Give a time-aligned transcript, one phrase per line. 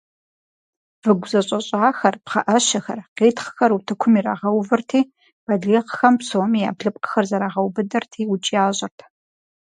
[1.03, 5.01] Выгу зэщӀэщӀахэр, пхъэӀэщэхэр, къитхъхэр утыкум ирагъэувэрти,
[5.45, 8.97] балигъхэм псоми я блыпкъхэр зэрагъэубыдырти, удж ящӀырт.